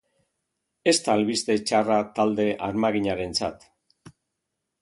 [0.91, 3.73] Ez da albiste txarra talde armaginarentzat.